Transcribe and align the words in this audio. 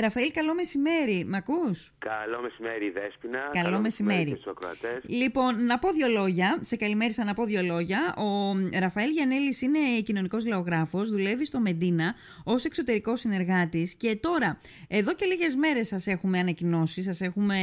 Ραφαήλ, 0.00 0.30
καλό 0.32 0.54
μεσημέρι. 0.54 1.24
Μ' 1.28 1.34
ακούς; 1.34 1.92
Καλό 1.98 2.40
μεσημέρι, 2.42 2.90
Δέσποινα. 2.90 3.38
Καλό, 3.38 3.64
καλό 3.64 3.80
μεσημέρι. 3.80 4.30
μεσημέρι 4.30 5.00
λοιπόν, 5.22 5.64
να 5.64 5.78
πω 5.78 5.92
δύο 5.92 6.08
λόγια. 6.08 6.58
Σε 6.60 6.76
καλημέρισα 6.76 7.24
να 7.24 7.34
πω 7.34 7.44
δύο 7.44 7.62
λόγια. 7.62 8.14
Ο 8.16 8.56
Ραφαήλ 8.78 9.10
Γιανέλης 9.10 9.62
είναι 9.62 9.78
κοινωνικός 10.04 10.46
λαογράφος, 10.46 11.10
δουλεύει 11.10 11.46
στο 11.46 11.60
Μεντίνα 11.60 12.14
ως 12.44 12.64
εξωτερικός 12.64 13.20
συνεργάτης 13.20 13.94
και 13.94 14.16
τώρα, 14.16 14.58
εδώ 14.88 15.14
και 15.14 15.24
λίγες 15.24 15.54
μέρες 15.54 15.88
σας 15.88 16.06
έχουμε 16.06 16.38
ανακοινώσει, 16.38 17.02
σας 17.02 17.20
έχουμε 17.20 17.56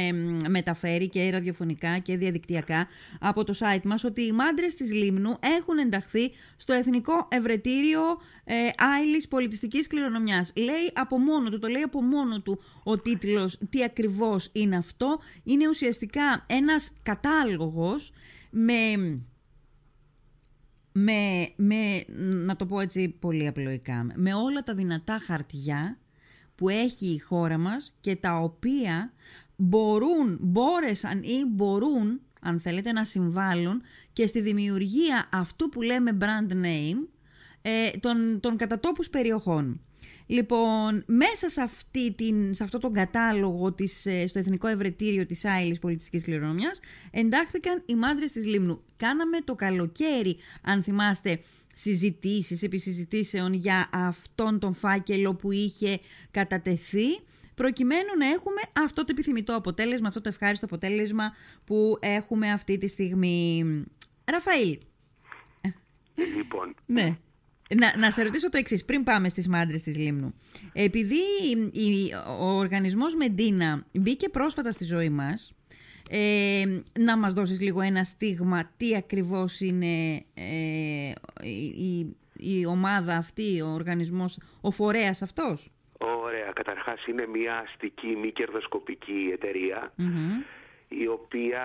μεταφέρει 0.48 1.08
και 1.08 1.30
ραδιοφωνικά 1.30 1.98
και 1.98 2.16
διαδικτυακά 2.16 2.88
από 3.20 3.44
το 3.44 3.54
site 3.58 3.82
μας 3.84 4.04
ότι 4.04 4.22
οι 4.22 4.32
μάντρες 4.32 4.74
της 4.74 4.92
Λίμνου 4.92 5.38
έχουν 5.58 5.78
ενταχθεί 5.78 6.32
στο 6.56 6.72
Εθνικό 6.72 7.28
Ευρετήριο 7.30 8.00
ε, 8.44 8.54
Άιλης 8.76 9.28
Πολιτιστικής 9.28 9.86
Κληρονομιάς. 9.86 10.52
Λέει 10.56 10.92
από 10.94 11.18
μόνο 11.18 11.50
του, 11.50 11.58
το 11.58 11.68
λέει 11.68 11.82
από 11.82 12.02
μόνο 12.02 12.08
μόνο 12.20 12.40
του 12.40 12.60
ο 12.82 12.98
τίτλος 12.98 13.58
τι 13.70 13.84
ακριβώς 13.84 14.50
είναι 14.52 14.76
αυτό. 14.76 15.18
Είναι 15.42 15.68
ουσιαστικά 15.68 16.44
ένας 16.46 16.92
κατάλογος 17.02 18.12
με, 18.50 18.96
με, 20.92 21.52
με, 21.56 22.04
να 22.34 22.56
το 22.56 22.66
πω 22.66 22.80
έτσι 22.80 23.08
πολύ 23.08 23.46
απλοϊκά, 23.46 24.06
με 24.14 24.34
όλα 24.34 24.62
τα 24.62 24.74
δυνατά 24.74 25.18
χαρτιά 25.18 25.98
που 26.54 26.68
έχει 26.68 27.06
η 27.06 27.18
χώρα 27.18 27.58
μας 27.58 27.96
και 28.00 28.16
τα 28.16 28.38
οποία 28.38 29.12
μπορούν, 29.56 30.38
μπόρεσαν 30.40 31.22
ή 31.22 31.44
μπορούν, 31.48 32.20
αν 32.40 32.60
θέλετε, 32.60 32.92
να 32.92 33.04
συμβάλλουν 33.04 33.82
και 34.12 34.26
στη 34.26 34.40
δημιουργία 34.40 35.28
αυτού 35.32 35.68
που 35.68 35.82
λέμε 35.82 36.16
brand 36.20 36.52
name 36.52 37.08
ε, 37.62 37.90
των, 38.00 38.40
των 38.40 38.56
κατατόπους 38.56 39.10
περιοχών. 39.10 39.80
Λοιπόν, 40.26 41.02
μέσα 41.06 41.48
σε, 41.48 41.62
αυτή 41.62 42.12
την, 42.12 42.54
σε 42.54 42.62
αυτό 42.62 42.78
τον 42.78 42.92
κατάλογο 42.92 43.72
της, 43.72 44.06
ε, 44.06 44.26
στο 44.26 44.38
Εθνικό 44.38 44.66
Ευρετήριο 44.66 45.26
της 45.26 45.44
Άιλης 45.44 45.78
Πολιτιστικής 45.78 46.22
Κληρονομιάς 46.24 46.80
εντάχθηκαν 47.10 47.82
οι 47.86 47.94
μάδρες 47.94 48.32
της 48.32 48.46
Λίμνου. 48.46 48.82
Κάναμε 48.96 49.40
το 49.40 49.54
καλοκαίρι, 49.54 50.36
αν 50.62 50.82
θυμάστε, 50.82 51.40
συζητήσεις 51.74 52.62
επί 52.62 52.78
συζητήσεων 52.78 53.52
για 53.52 53.88
αυτόν 53.92 54.58
τον 54.58 54.74
φάκελο 54.74 55.34
που 55.34 55.52
είχε 55.52 56.00
κατατεθεί 56.30 57.06
προκειμένου 57.54 58.16
να 58.18 58.26
έχουμε 58.26 58.60
αυτό 58.72 59.04
το 59.04 59.08
επιθυμητό 59.10 59.54
αποτέλεσμα, 59.54 60.08
αυτό 60.08 60.20
το 60.20 60.28
ευχάριστο 60.28 60.66
αποτέλεσμα 60.66 61.32
που 61.64 61.98
έχουμε 62.00 62.50
αυτή 62.50 62.78
τη 62.78 62.86
στιγμή. 62.86 63.64
Ραφαήλ. 64.24 64.78
Λοιπόν, 66.36 66.74
ναι. 66.86 67.16
Να, 67.76 67.96
να 67.98 68.10
σε 68.10 68.22
ρωτήσω 68.22 68.48
το 68.48 68.58
εξής, 68.58 68.84
πριν 68.84 69.04
πάμε 69.04 69.28
στις 69.28 69.48
μάντρες 69.48 69.82
της 69.82 69.98
Λίμνου. 69.98 70.34
Επειδή 70.72 71.20
η, 71.72 72.14
ο 72.40 72.44
οργανισμός 72.44 73.14
Μεντίνα 73.14 73.86
μπήκε 73.92 74.28
πρόσφατα 74.28 74.72
στη 74.72 74.84
ζωή 74.84 75.08
μας, 75.08 75.54
ε, 76.10 76.64
να 76.98 77.16
μας 77.16 77.32
δώσεις 77.32 77.60
λίγο 77.60 77.80
ένα 77.80 78.04
στίγμα 78.04 78.70
τι 78.76 78.96
ακριβώς 78.96 79.60
είναι 79.60 80.24
ε, 80.34 81.12
η, 81.42 82.16
η, 82.36 82.66
ομάδα 82.66 83.16
αυτή, 83.16 83.60
ο 83.60 83.66
οργανισμός, 83.66 84.38
ο 84.60 84.70
φορέας 84.70 85.22
αυτός; 85.22 85.72
Ωραία. 85.98 86.52
Καταρχάς 86.52 87.06
είναι 87.06 87.26
μια 87.26 87.58
αστική 87.58 88.16
μη 88.16 88.32
κερδοσκοπική 88.32 89.38
η 90.88 91.06
οποία 91.06 91.62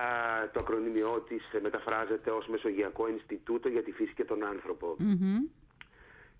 το 0.54 0.60
ακρονιμιό 0.60 1.26
της 1.28 1.44
μεταφράζεται 1.62 2.30
ως 2.30 2.48
Μεσογειακό 2.48 3.08
Ινστιτούτο 3.10 3.70
για 3.70 3.84
τη 3.84 3.92
Φύση 3.92 4.14
και 4.14 4.24
τον 4.24 4.44
ανθρωπο 4.44 4.96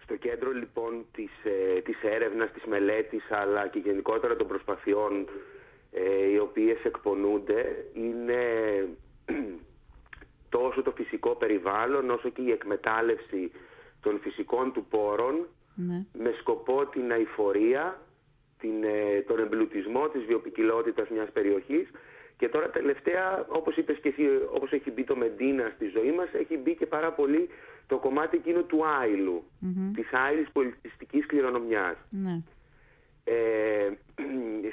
στο 0.06 0.16
κέντρο 0.16 0.52
λοιπόν 0.52 1.06
της, 1.12 1.32
ε, 1.44 1.82
της 1.82 2.02
έρευνας, 2.04 2.52
της 2.52 2.64
μελέτης 2.64 3.32
αλλά 3.32 3.68
και 3.68 3.80
γενικότερα 3.80 4.36
των 4.36 4.48
προσπαθειών 4.48 5.28
ε, 5.92 6.26
οι 6.32 6.38
οποίες 6.38 6.84
εκπονούνται 6.84 7.86
είναι 7.94 8.40
τόσο 10.58 10.82
το 10.82 10.92
φυσικό 10.92 11.30
περιβάλλον 11.36 12.10
όσο 12.10 12.30
και 12.30 12.42
η 12.42 12.52
εκμετάλλευση 12.52 13.52
των 14.02 14.20
φυσικών 14.20 14.74
του 14.74 14.86
πόρων 14.90 15.48
ναι. 15.76 16.06
με 16.14 16.34
σκοπό 16.40 16.86
την 16.86 17.12
αηφορία, 17.12 18.02
την, 18.60 18.84
ε, 18.84 19.22
τον 19.28 19.40
εμπλουτισμό 19.40 20.08
της 20.10 20.24
βιοπικιλότητας 20.26 21.10
μιας 21.10 21.32
περιοχής 21.32 21.90
και 22.38 22.50
τώρα 22.50 22.70
τελευταία, 22.70 23.46
όπως 23.48 23.76
είπες 23.78 23.98
και 23.98 24.10
εσύ, 24.10 24.24
όπως 24.54 24.72
έχει 24.72 24.92
μπει 24.92 25.04
το 25.04 25.16
Μεντίνα 25.16 25.72
στη 25.76 25.88
ζωή 25.88 26.12
μας, 26.12 26.28
έχει 26.34 26.58
μπει 26.58 26.76
και 26.76 26.86
πάρα 26.86 27.12
πολύ 27.12 27.50
το 27.88 27.98
κομμάτι 27.98 28.38
εκείνο 28.38 28.62
του 28.62 28.86
άιλου, 28.86 29.44
mm-hmm. 29.62 29.92
της 29.96 30.14
άιλης 30.14 30.52
πολιτιστικής 30.52 31.26
κληρονομιάς. 31.26 31.96
Ναι. 32.10 32.42
Ε, 33.24 33.90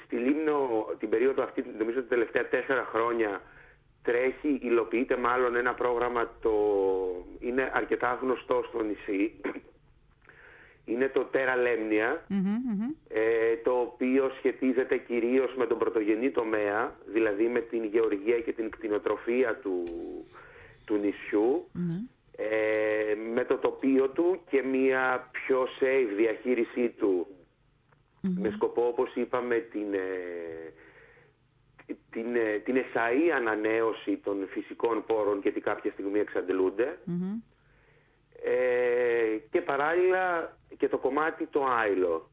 στη 0.05 0.17
Λίμνο 0.17 0.87
την 0.99 1.09
περίοδο 1.09 1.43
αυτή, 1.43 1.65
νομίζω 1.79 2.01
τα 2.01 2.09
τελευταία 2.09 2.49
τέσσερα 2.49 2.89
χρόνια, 2.93 3.41
τρέχει, 4.03 4.59
υλοποιείται 4.63 5.17
μάλλον 5.17 5.57
ένα 5.57 5.75
πρόγραμμα, 5.75 6.31
το 6.41 6.53
είναι 7.41 7.71
αρκετά 7.75 8.19
γνωστό 8.23 8.65
στο 8.69 8.83
νησί, 8.83 9.41
είναι 10.85 11.09
το 11.09 11.21
Τέρα 11.25 11.55
ε, 13.09 13.57
το 13.65 13.71
οποίο 13.71 14.31
σχετίζεται 14.39 14.97
κυρίως 14.97 15.55
με 15.57 15.67
τον 15.67 15.79
πρωτογενή 15.79 16.31
τομέα, 16.31 16.97
δηλαδή 17.07 17.49
με 17.49 17.61
την 17.61 17.85
γεωργία 17.85 18.41
και 18.41 18.53
την 18.53 18.71
κτηνοτροφία 18.71 19.57
του, 19.57 19.83
του 20.85 20.95
νησιου 20.95 21.69
ε, 22.37 23.15
με 23.35 23.45
το 23.45 23.57
τοπίο 23.57 24.09
του 24.09 24.41
και 24.51 24.63
μια 24.63 25.29
πιο 25.33 25.67
safe 25.81 26.09
διαχείρισή 26.17 26.89
του, 26.89 27.27
με 28.21 28.51
σκοπό 28.51 28.87
όπως 28.87 29.15
είπαμε 29.15 29.57
την, 29.57 29.95
ε, 29.95 30.73
την, 32.11 32.27
την 32.65 32.77
εσαή 32.77 33.31
ανανέωση 33.37 34.17
των 34.17 34.47
φυσικών 34.49 35.05
πόρων 35.07 35.39
γιατί 35.43 35.61
κάποια 35.61 35.91
στιγμή 35.93 36.19
ε, 36.19 36.25
και 39.51 39.61
παράλληλα 39.61 40.57
και 40.77 40.89
το 40.89 40.99
κομμάτι 40.99 41.47
το 41.47 41.65
άϊλο. 41.65 42.31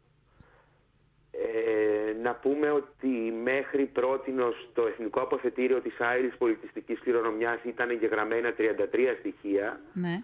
Ε, 1.31 2.13
να 2.23 2.35
πούμε 2.35 2.71
ότι 2.71 3.33
μέχρι 3.43 3.85
πρότινος 3.85 4.69
το 4.73 4.87
Εθνικό 4.87 5.21
Αποθετήριο 5.21 5.81
της 5.81 5.99
Άιλης 5.99 6.37
Πολιτιστικής 6.37 6.99
Κληρονομιάς 6.99 7.63
ήταν 7.63 7.89
εγγεγραμμένα 7.89 8.53
33 8.57 9.15
στοιχεία, 9.19 9.79
ναι. 9.93 10.23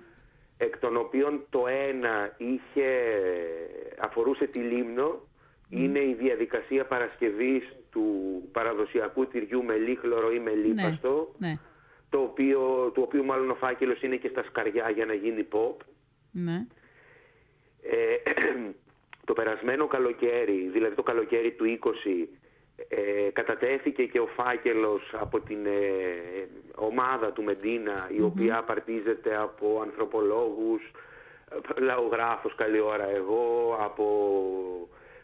εκ 0.58 0.78
των 0.78 0.98
οποίων 0.98 1.46
το 1.50 1.68
ένα 1.68 2.34
είχε, 2.38 2.88
αφορούσε 4.00 4.46
τη 4.46 4.60
Λίμνο, 4.60 5.22
είναι 5.70 6.00
η 6.00 6.16
διαδικασία 6.20 6.86
παρασκευής 6.86 7.76
του 7.92 8.06
παραδοσιακού 8.52 9.28
τυριού 9.28 9.64
με 9.64 9.76
λίχλωρο 9.76 10.32
ή 10.32 10.40
με 10.40 10.52
ναι, 10.52 10.56
λίπαστο, 10.56 11.36
ναι 11.38 11.54
το 11.54 11.75
οποίο, 12.36 12.92
του 12.94 13.02
οποίου 13.06 13.26
μάλλον 13.26 13.50
ο 13.50 13.56
φάκελος 13.56 14.02
είναι 14.02 14.16
και 14.16 14.28
στα 14.28 14.44
σκαριά 14.44 14.90
για 14.90 15.06
να 15.06 15.14
γίνει 15.14 15.48
pop. 15.52 15.76
Ναι. 16.32 16.66
Ε, 17.84 18.32
το 19.28 19.34
περασμένο 19.34 19.88
καλοκαίρι, 19.88 20.70
δηλαδή 20.74 20.96
το 20.96 21.04
καλοκαίρι 21.04 21.52
του 21.52 21.80
20, 21.84 21.90
ε, 22.88 23.30
κατατέθηκε 23.34 24.06
και 24.06 24.20
ο 24.20 24.28
φάκελος 24.28 25.14
από 25.20 25.40
την 25.40 25.66
ε, 25.66 26.48
ομάδα 26.76 27.32
του 27.32 27.44
Μεντίνα, 27.44 28.10
η 28.18 28.22
οποία 28.22 28.58
απαρτίζεται 28.58 29.36
από 29.36 29.82
ανθρωπολόγους, 29.82 30.92
λαογράφος 31.78 32.56
καλή 32.56 32.80
ώρα 32.80 33.10
εγώ, 33.10 33.78
από 33.80 34.06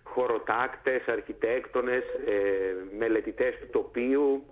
χωροτάκτες, 0.04 1.08
αρχιτέκτονες, 1.08 2.04
ε, 2.26 2.76
μελετητές 2.98 3.56
του 3.60 3.68
τοπίου, 3.72 4.44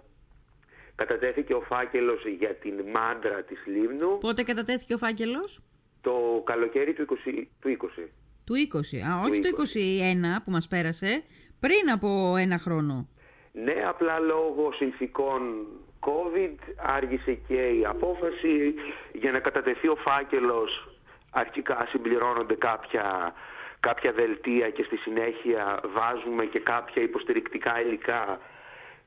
Κατατέθηκε 1.00 1.54
ο 1.54 1.62
φάκελος 1.62 2.26
για 2.40 2.56
την 2.56 2.74
μάντρα 2.94 3.44
της 3.44 3.66
Λίμνου. 3.66 4.18
Πότε 4.18 4.44
κατατέθηκε 4.44 4.94
ο 4.94 4.98
φάκελος; 4.98 5.60
Το 6.02 6.44
καλοκαίρι 6.46 6.94
του 6.94 7.06
20. 7.06 7.48
Του 7.62 7.70
20. 7.70 8.10
Του 8.46 8.54
20. 8.56 8.98
Α, 9.10 9.22
όχι 9.26 9.40
το 9.40 9.48
21 9.48 10.42
που 10.44 10.52
μας 10.52 10.68
πέρασε, 10.68 11.24
πριν 11.60 11.92
από 11.94 12.36
ένα 12.38 12.58
χρόνο. 12.58 13.08
Ναι, 13.51 13.75
απλά 13.88 14.19
λόγω 14.19 14.72
συνθήκων 14.74 15.68
COVID 16.00 16.57
άργησε 16.75 17.34
και 17.48 17.62
η 17.68 17.86
απόφαση 17.86 18.74
για 19.13 19.31
να 19.31 19.40
κατατεθεί 19.40 19.88
ο 19.88 19.95
φάκελος 19.95 20.90
αρχικά 21.30 21.88
συμπληρώνονται 21.90 22.56
κάποια, 22.56 23.34
κάποια 23.80 24.12
δελτία 24.12 24.69
και 24.69 24.84
στη 24.84 24.98
συνέχεια 24.98 25.80
βάζουμε 25.95 26.45
και 26.45 26.60
κάποια 26.60 27.02
υποστηρικτικά 27.02 27.81
υλικά 27.81 28.40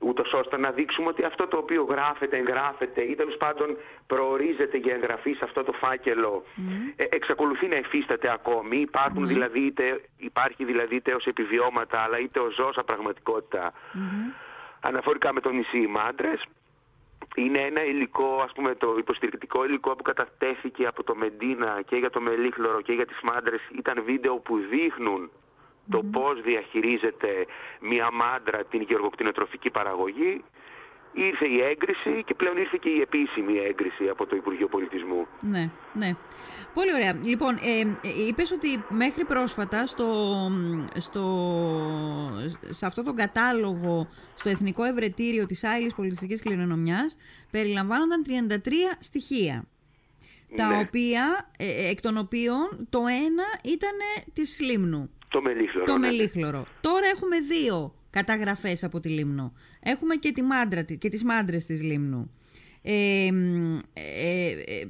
ούτως 0.02 0.32
ώστε 0.32 0.58
να 0.58 0.70
δείξουμε 0.70 1.08
ότι 1.08 1.24
αυτό 1.24 1.46
το 1.46 1.56
οποίο 1.56 1.82
γράφεται, 1.90 2.36
εγγράφεται 2.36 3.00
ή 3.02 3.14
τέλος 3.14 3.36
πάντων 3.36 3.76
προορίζεται 4.06 4.76
για 4.76 4.94
εγγραφή 4.94 5.32
σε 5.32 5.44
αυτό 5.44 5.62
το 5.62 5.72
φάκελο 5.72 6.44
ε, 6.96 7.04
εξακολουθεί 7.10 7.66
να 7.66 7.76
εφίσταται 7.76 8.32
ακόμη. 8.32 8.76
Υπάρχουν 8.76 9.26
δηλαδή 9.26 9.60
είτε, 9.60 10.00
υπάρχει 10.16 10.64
δηλαδή 10.64 10.94
είτε 10.94 11.14
ως 11.14 11.26
επιβιώματα 11.26 11.98
αλλά 11.98 12.18
είτε 12.18 12.40
ως 12.40 12.54
ζώσα 12.54 12.84
πραγματικότητα 12.84 13.72
αναφορικά 14.80 15.32
με 15.32 15.40
το 15.40 15.50
νησί 15.50 15.86
Μάντρες. 15.86 16.42
Είναι 17.34 17.58
ένα 17.58 17.84
υλικό, 17.84 18.40
ας 18.44 18.52
πούμε 18.52 18.74
το 18.74 18.94
υποστηρικτικό 18.98 19.64
υλικό 19.64 19.96
που 19.96 20.02
κατατέθηκε 20.02 20.86
από 20.86 21.02
το 21.02 21.14
Μεντίνα 21.14 21.82
και 21.86 21.96
για 21.96 22.10
το 22.10 22.20
Μελίχλωρο 22.20 22.80
και 22.80 22.92
για 22.92 23.06
τις 23.06 23.20
Μάντρες 23.22 23.60
ήταν 23.78 24.02
βίντεο 24.04 24.36
που 24.36 24.58
δείχνουν 24.70 25.30
το 25.90 26.02
πώς 26.12 26.42
διαχειρίζεται 26.42 27.46
μια 27.80 28.08
μάντρα 28.12 28.64
την 28.64 28.82
γεωργοκτηνοτροφική 28.82 29.70
παραγωγή, 29.70 30.44
ήρθε 31.12 31.46
η 31.46 31.60
έγκριση 31.60 32.22
και 32.24 32.34
πλέον 32.34 32.56
ήρθε 32.56 32.78
και 32.80 32.88
η 32.88 33.00
επίσημη 33.00 33.58
έγκριση 33.58 34.08
από 34.08 34.26
το 34.26 34.36
Υπουργείο 34.36 34.68
Πολιτισμού. 34.68 35.26
Ναι, 35.40 35.70
ναι. 35.92 36.16
Πολύ 36.74 36.94
ωραία. 36.94 37.18
Λοιπόν, 37.24 37.54
ε, 37.54 37.80
ε 37.80 38.26
είπες 38.28 38.52
ότι 38.52 38.84
μέχρι 38.88 39.24
πρόσφατα 39.24 39.86
στο, 39.86 40.50
στο, 40.96 41.24
σε 42.68 42.86
αυτό 42.86 43.02
τον 43.02 43.16
κατάλογο 43.16 44.08
στο 44.34 44.48
Εθνικό 44.48 44.84
Ευρετήριο 44.84 45.46
της 45.46 45.64
Άιλης 45.64 45.94
Πολιτιστικής 45.94 46.42
Κληρονομιάς 46.42 47.16
περιλαμβάνονταν 47.50 48.24
33 48.64 48.70
στοιχεία. 48.98 49.64
Τα 50.56 50.68
ναι. 50.68 50.78
οποία, 50.78 51.50
ε, 51.56 51.66
ε, 51.66 51.88
εκ 51.88 52.00
των 52.00 52.16
οποίων 52.16 52.86
το 52.90 52.98
ένα 52.98 53.44
ήταν 53.64 53.96
της 54.32 54.60
Λίμνου. 54.60 55.10
Το 55.32 55.42
μελίχλωρο. 55.42 55.84
Το 55.84 55.98
ναι. 55.98 56.06
μελίχλωρο. 56.06 56.66
Τώρα 56.80 57.06
έχουμε 57.14 57.40
δύο 57.40 57.94
καταγραφές 58.10 58.84
από 58.84 59.00
τη 59.00 59.08
Λίμνο. 59.08 59.52
Έχουμε 59.80 60.14
και, 60.14 60.32
τη 60.32 60.42
μάντρα, 60.42 60.82
και 60.82 61.08
τις 61.08 61.24
μάντρες 61.24 61.64
της 61.64 61.82
Λίμνου. 61.82 62.30
Ε, 62.82 63.26
ε, 63.92 64.50
ε 64.50 64.88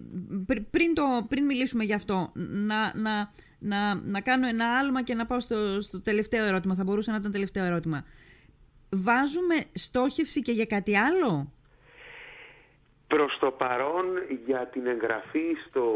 πριν, 0.70 0.94
το, 0.94 1.26
πριν 1.28 1.44
μιλήσουμε 1.44 1.84
γι' 1.84 1.94
αυτό, 1.94 2.32
να, 2.34 2.92
να, 2.96 3.30
να, 3.58 3.94
να 3.94 4.20
κάνω 4.20 4.46
ένα 4.46 4.78
άλμα 4.78 5.02
και 5.02 5.14
να 5.14 5.26
πάω 5.26 5.40
στο, 5.40 5.80
στο 5.80 6.00
τελευταίο 6.00 6.44
ερώτημα. 6.44 6.74
Θα 6.74 6.84
μπορούσε 6.84 7.10
να 7.10 7.16
ήταν 7.16 7.32
τελευταίο 7.32 7.64
ερώτημα. 7.64 8.04
Βάζουμε 8.90 9.54
στόχευση 9.72 10.42
και 10.42 10.52
για 10.52 10.64
κάτι 10.64 10.96
άλλο; 10.96 11.52
Προς 13.14 13.38
το 13.38 13.50
παρόν 13.50 14.06
για 14.46 14.66
την 14.72 14.86
εγγραφή 14.86 15.56
στο, 15.66 15.86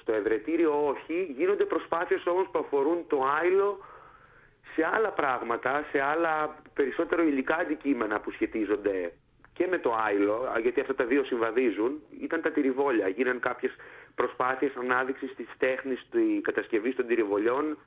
στο 0.00 0.12
ευρετήριο 0.12 0.86
όχι. 0.86 1.34
Γίνονται 1.38 1.64
προσπάθειες 1.64 2.26
όμως 2.26 2.48
που 2.52 2.58
αφορούν 2.58 3.04
το 3.06 3.18
άϊλο 3.40 3.84
σε 4.74 4.88
άλλα 4.94 5.08
πράγματα, 5.08 5.84
σε 5.90 6.00
άλλα 6.00 6.62
περισσότερο 6.74 7.22
υλικά 7.22 7.56
αντικείμενα 7.56 8.20
που 8.20 8.30
σχετίζονται 8.30 9.12
και 9.52 9.66
με 9.70 9.78
το 9.78 9.94
άϊλο, 10.06 10.40
γιατί 10.62 10.80
αυτά 10.80 10.94
τα 10.94 11.04
δύο 11.04 11.24
συμβαδίζουν, 11.24 12.02
ήταν 12.20 12.40
τα 12.42 12.50
τυριβόλια. 12.50 13.08
Γίναν 13.08 13.40
κάποιες 13.40 13.72
προσπάθειες 14.14 14.72
ανάδειξης 14.76 15.34
της 15.34 15.46
τέχνης 15.58 16.06
της 16.10 16.40
κατασκευής 16.42 16.94
των 16.96 17.06
τυριβολιών 17.06 17.78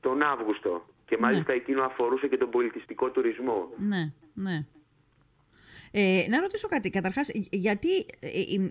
τον 0.00 0.22
Αύγουστο. 0.22 0.84
Και 1.06 1.16
ναι. 1.16 1.20
μάλιστα 1.20 1.52
εκείνο 1.52 1.82
αφορούσε 1.84 2.26
και 2.28 2.36
τον 2.36 2.50
πολιτιστικό 2.50 3.10
τουρισμό. 3.10 3.68
Ναι, 3.76 4.12
ναι. 4.34 4.64
Ε, 5.92 6.24
να 6.28 6.40
ρωτήσω 6.40 6.68
κάτι. 6.68 6.90
Καταρχάς, 6.90 7.30
γιατί 7.50 7.88
ε, 8.20 8.28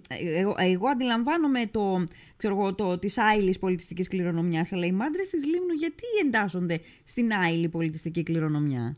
ε, 0.10 0.40
εγώ, 0.40 0.56
εγώ 0.58 0.88
αντιλαμβάνομαι 0.88 1.66
το, 1.72 2.04
ξέρω 2.38 2.56
εγώ, 2.56 2.76
το, 2.76 3.00
της 3.00 3.18
άειλης 3.18 3.60
πολιτιστικής 3.60 4.08
κληρονομιάς, 4.08 4.74
αλλά 4.74 4.86
οι 4.86 4.92
μάντρες 4.92 5.30
της 5.30 5.46
Λίμνου 5.46 5.74
γιατί 5.74 6.04
εντάσσονται 6.26 6.80
στην 7.06 7.34
άειλη 7.34 7.70
πολιτιστική 7.70 8.24
κληρονομιά; 8.24 8.98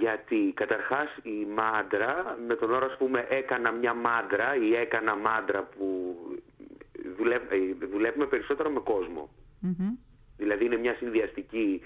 Γιατί 0.00 0.52
καταρχάς 0.54 1.08
η 1.22 1.46
μάντρα, 1.54 2.38
με 2.46 2.54
τον 2.54 2.70
όρο 2.72 2.86
ας 2.86 2.96
πούμε 2.98 3.26
έκανα 3.30 3.72
μια 3.72 3.94
μάντρα 3.94 4.56
ή 4.56 4.74
έκανα 4.74 5.16
μάντρα 5.16 5.62
που 5.62 6.16
δουλεύουμε 7.92 8.26
περισσότερο 8.26 8.70
με 8.70 8.80
κοσμο 8.80 9.28
Δηλαδή 10.36 10.64
είναι 10.64 10.76
μια 10.76 10.94
συνδυαστική 10.94 11.80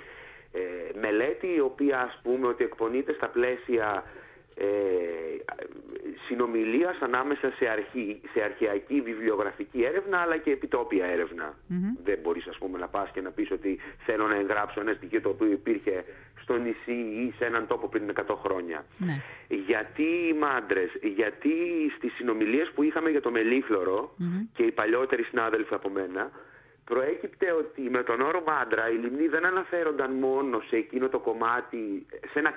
μελέτη 1.01 1.47
η 1.57 1.61
οποία 1.61 2.01
ας 2.01 2.21
πούμε 2.23 2.47
ότι 2.47 2.65
εκπονείται 2.65 3.13
στα 3.13 3.29
πλαίσια 3.29 4.05
ε, 4.55 4.64
συνομιλίας 6.26 6.97
ανάμεσα 7.00 7.52
σε, 7.58 7.67
αρχή, 7.69 8.20
σε 8.32 8.43
αρχαιακή 8.43 9.00
βιβλιογραφική 9.00 9.82
έρευνα 9.82 10.19
αλλά 10.19 10.37
και 10.37 10.50
επιτόπια 10.50 11.06
Δεν 12.05 12.19
μπορείς 12.23 12.47
ας 12.47 12.58
πούμε 12.58 12.79
να 12.79 12.88
πας 12.88 13.11
και 13.11 13.20
να 13.20 13.31
πεις 13.31 13.50
ότι 13.50 13.79
θέλω 14.06 14.26
να 14.26 14.35
εγγράψω 14.35 14.81
ένα 14.81 14.93
στοιχείο 14.93 15.20
το 15.20 15.29
οποίο 15.29 15.50
υπήρχε 15.50 16.05
στο 16.43 16.56
νησί 16.56 17.00
ή 17.25 17.35
σε 17.38 17.44
έναν 17.44 17.67
τόπο 17.67 17.88
πριν 17.88 18.12
100 18.26 18.35
χρόνια. 18.44 18.85
Ναι. 18.99 19.23
Γιατί 19.49 20.02
οι 20.02 20.32
μάντρες, 20.32 20.91
γιατί 21.14 21.50
στις 21.97 22.12
συνομιλίες 22.14 22.70
που 22.75 22.82
είχαμε 22.82 23.11
για 23.11 23.20
το 23.20 23.31
μελιφλωρο 23.31 24.14
και 24.52 24.62
οι 24.62 24.70
παλιότεροι 24.70 25.23
συνάδελφοι 25.23 25.75
από 25.75 25.88
μένα 25.88 26.31
προέκυπτε 26.93 27.47
ότι 27.63 27.83
με 27.91 28.03
τον 28.03 28.21
όρο 28.21 28.43
μάντρα 28.47 28.85
οι 28.91 28.97
λιμνοί 29.03 29.27
δεν 29.35 29.45
αναφέρονταν 29.47 30.11
μόνο 30.13 30.61
σε 30.69 30.77
εκείνο 30.77 31.09
το 31.09 31.19
κομμάτι, 31.19 32.07
σε 32.33 32.39
ένα 32.39 32.53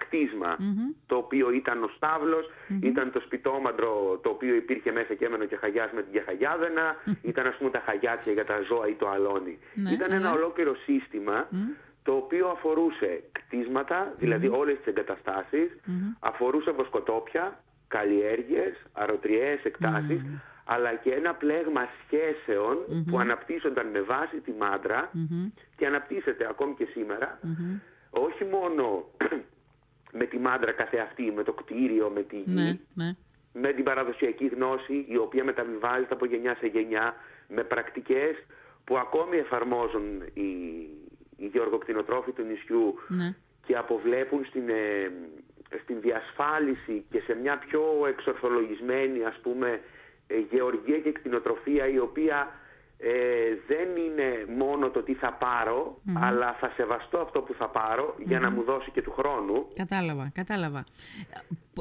το 1.06 1.16
οποίο 1.16 1.52
ήταν 1.52 1.84
ο 1.84 1.90
σταυλος 1.96 2.46
ήταν 2.82 3.12
το 3.12 3.20
σπιτόμαντρο 3.20 4.20
το 4.24 4.30
οποίο 4.30 4.56
υπήρχε 4.56 4.92
μέσα 4.92 5.14
και 5.14 5.26
έμενε 5.26 5.46
και 5.46 5.56
χαγιάς 5.56 5.92
με 5.92 6.02
την 6.02 6.12
διαχαγιάδενα, 6.12 6.96
ήταν 7.22 7.48
ας 7.48 7.56
πούμε 7.56 7.70
τα 7.70 7.82
χαγιάτια 7.86 8.32
για 8.34 8.46
τα 8.46 8.62
ζώα 8.68 8.88
ή 8.88 8.94
το 8.94 9.10
αλόνι. 9.10 9.58
Ναι, 9.74 9.92
ήταν 9.92 10.12
ένα 10.12 10.30
ναι. 10.30 10.38
ολόκληρο 10.38 10.76
σύστημα 10.76 11.48
το 12.04 12.12
οποίο 12.14 12.48
αφορούσε 12.48 13.24
κτίσματα, 13.32 14.14
δηλαδή 14.18 14.48
όλες 14.48 14.78
τις 14.78 14.86
εγκαταστάσεις, 14.86 15.70
αφορούσε 16.20 16.72
βοσκοτόπια, 16.72 17.60
καλλιέργειες, 17.88 18.74
αρωτριές 18.94 19.64
εκτάσεις, 19.64 20.22
αλλά 20.66 20.96
και 20.96 21.12
ένα 21.12 21.34
πλέγμα 21.34 21.88
που 23.10 23.20
αναπτύσσονταν 23.20 23.88
με 23.88 24.02
βάση 24.02 24.40
τη 24.40 24.52
μαντρα 24.52 25.12
και 25.76 25.86
αναπτύσσεται 25.86 26.48
ακόμη 26.50 26.74
και 26.74 26.86
σήμερα 26.86 27.40
όχι 28.10 28.46
μόνο 28.46 29.06
με 30.20 30.26
τη 30.26 30.38
μάντρα 30.38 30.72
καθεαυτή, 30.72 31.32
με 31.36 31.44
το 31.44 31.54
κτίριο, 31.54 32.10
με 32.10 32.22
τη 32.22 32.38
γη, 32.38 32.54
ναι, 32.54 32.78
ναι. 32.94 33.16
με 33.54 33.74
την 33.74 33.84
παραδοσιακή 33.84 34.46
γνώση 34.46 35.06
η 35.10 35.18
οποία 35.18 35.44
μεταβιβάζεται 35.44 36.14
από 36.14 36.26
γενιά 36.26 36.56
σε 36.56 36.68
γενιά 36.68 37.16
με 37.48 37.64
πρακτικές 37.64 38.36
που 38.84 38.98
ακόμη 38.98 39.38
εφαρμόζουν 39.38 40.22
οι, 40.34 40.50
οι 41.38 41.46
γεωργοκτηνοτρόφοι 41.46 42.32
του 42.32 42.44
νησιού 42.44 42.96
ναι. 43.08 43.36
και 43.66 43.76
αποβλέπουν 43.76 44.46
στην, 44.46 44.70
ε, 44.70 45.12
στην 45.84 46.02
διασφάλιση 46.02 47.06
και 47.10 47.20
σε 47.20 47.34
μια 47.34 47.58
πιο 47.58 47.84
εξορθολογισμένη 48.08 49.24
ας 49.24 49.40
πούμε 49.42 49.70
ε, 49.70 49.80
γεωργία 50.52 51.00
και 51.00 51.12
κτηνοτροφία 51.12 51.88
η 51.88 52.00
οποία 52.00 52.48
ε, 52.98 53.12
δεν 53.68 53.88
είναι 53.96 54.56
μόνο 54.58 54.90
το 54.90 55.02
τι 55.04 55.14
θα 55.14 55.34
παρω 55.34 56.02
αλλά 56.14 56.58
θα 56.60 56.72
σεβαστώ 56.76 57.18
αυτό 57.18 57.42
που 57.42 57.54
θα 57.54 57.70
πάρω 57.70 58.16
για 58.26 58.40
να 58.40 58.52
μου 58.52 58.64
δώσει 58.64 58.92
και 58.92 59.02
του 59.02 59.12
χρόνου. 59.12 59.68
Κατάλαβα, 59.76 60.32
κατάλαβα. 60.34 60.84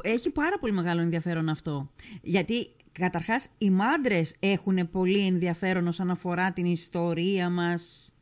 Έχει 0.02 0.30
πάρα 0.30 0.58
πολύ 0.58 0.72
μεγάλο 0.72 1.00
ενδιαφέρον 1.00 1.48
αυτό. 1.48 1.90
Γιατί 2.22 2.70
καταρχάς 2.92 3.48
οι 3.58 3.70
μάντρες 3.70 4.36
έχουν 4.40 4.90
πολύ 4.90 5.26
ενδιαφέρον 5.26 5.86
όσον 5.86 6.10
αφορά 6.10 6.52
την 6.52 6.64
ιστορία 6.64 7.50
μας, 7.50 8.12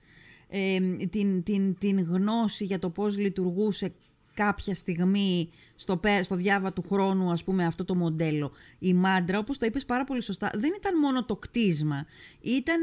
ε, 0.49 0.79
την, 1.11 1.43
την, 1.43 1.79
την 1.79 2.03
γνώση 2.13 2.65
για 2.65 2.79
το 2.79 2.91
πώς 2.91 3.19
λειτουργούσε 3.19 3.95
κάποια 4.35 4.75
στιγμή 4.75 5.51
στο, 5.75 6.01
στο 6.21 6.35
διάβα 6.35 6.73
του 6.73 6.85
χρόνου 6.89 7.31
ας 7.31 7.45
πούμε 7.45 7.65
αυτό 7.65 7.85
το 7.85 7.95
μοντέλο. 7.95 8.53
Η 8.79 8.95
μάντρα 8.95 9.39
όπως 9.39 9.59
το 9.59 9.67
είπες 9.67 9.85
πάρα 9.85 10.05
πολύ 10.05 10.23
σωστά 10.23 10.51
δεν 10.55 10.73
ήταν 10.77 10.99
μόνο 10.99 11.25
το 11.25 11.37
κτίσμα. 11.37 12.07
Ήταν 12.41 12.81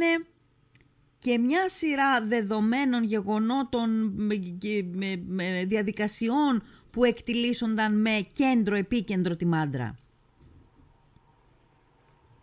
και 1.19 1.37
μια 1.37 1.69
σειρά 1.69 2.21
δεδομένων 2.21 3.03
γεγονότων 3.03 3.89
με, 4.15 4.35
με, 5.27 5.63
διαδικασιών 5.67 6.63
που 6.91 7.03
εκτιλήσονταν 7.03 8.01
με 8.01 8.27
κέντρο, 8.33 8.75
επίκεντρο 8.75 9.35
τη 9.35 9.45
μάντρα. 9.45 9.95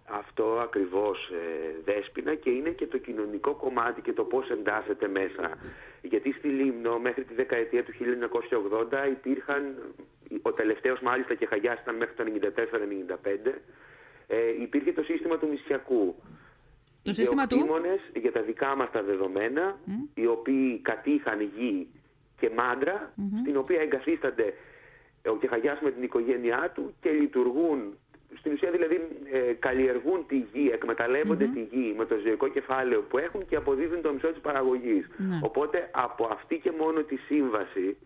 Αυτό 0.08 0.58
ακριβώς 0.62 1.28
ε, 1.28 1.82
δέσποινα 1.84 2.34
και 2.34 2.50
είναι 2.50 2.70
και 2.70 2.86
το 2.86 2.98
κοινωνικό 2.98 3.54
κομμάτι 3.54 4.00
και 4.00 4.12
το 4.12 4.24
πώς 4.24 4.50
εντάσσεται 4.50 5.08
μέσα. 5.08 5.50
Γιατί 6.10 6.32
στη 6.32 6.48
Λίμνο 6.48 6.98
μέχρι 6.98 7.24
τη 7.24 7.34
δεκαετία 7.34 7.84
του 7.84 7.92
1980 7.92 9.10
υπήρχαν, 9.10 9.76
ο 10.42 10.52
τελευταίος 10.52 11.00
μάλιστα 11.00 11.34
και 11.34 11.46
Χαγιάς 11.46 11.80
ήταν 11.80 11.96
μέχρι 11.96 12.14
το 12.14 12.24
1994-1995, 12.24 13.62
ε, 14.26 14.62
υπήρχε 14.62 14.92
το 14.92 15.02
σύστημα 15.02 15.38
του 15.38 15.46
νησιακού. 15.46 16.14
Το 17.02 17.10
οι 17.10 17.12
σύστημα 17.12 17.46
του; 17.46 17.66
για 18.14 18.32
τα 18.32 18.42
δικά 18.42 18.76
μας 18.76 18.90
τα 18.90 19.02
δεδομένα, 19.02 19.78
οι 20.14 20.26
οποίοι 20.26 20.78
κατήχαν 20.78 21.40
γη 21.40 21.88
και 22.36 22.50
μάντρα, 22.56 23.12
στην 23.40 23.56
οποία 23.56 23.80
εγκαθίστανται 23.80 24.54
ο 25.26 25.36
Κεχαγιάς 25.36 25.80
με 25.80 25.90
την 25.90 26.02
οικογένειά 26.02 26.72
του 26.74 26.94
και 27.00 27.10
λειτουργούν 27.10 27.98
στην 28.38 28.52
ουσία 28.52 28.70
δηλαδή 28.70 29.08
ε, 29.32 29.52
καλλιεργούν 29.52 30.26
τη 30.26 30.36
γη, 30.36 30.70
εκμεταλλευονται 30.72 31.44
τη 31.44 31.60
γη 31.60 31.94
με 31.98 32.04
το 32.04 32.14
ζωικό 32.22 32.48
κεφάλαιο 32.48 33.00
που 33.00 33.18
έχουν 33.18 33.46
και 33.46 33.56
αποδίδουν 33.56 34.02
το 34.02 34.12
μισό 34.12 34.28
της 34.28 34.40
παραγωγής. 34.40 35.06
Ναι. 35.16 35.38
Οπότε 35.42 35.90
από 35.92 36.28
αυτή 36.32 36.58
και 36.58 36.72
μόνο 36.78 37.02
τη 37.02 37.16
σύμβαση, 37.16 37.96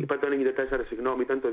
είπα 0.00 0.18
το 0.18 0.26
1994 0.26 0.80
συγγνώμη, 0.88 1.22
ήταν 1.22 1.40
το 1.40 1.48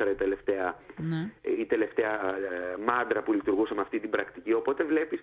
2004 0.00 0.06
η 0.10 0.14
τελευταία, 0.14 0.80
ναι. 0.96 1.30
ε, 1.42 1.60
η 1.60 1.64
τελευταία 1.64 2.12
ε, 2.12 2.76
μάντρα 2.86 3.22
που 3.22 3.32
λειτουργούσε 3.32 3.74
με 3.74 3.80
αυτή 3.80 4.00
την 4.00 4.10
πρακτική. 4.10 4.52
Οπότε 4.52 4.84
βλέπεις 4.84 5.20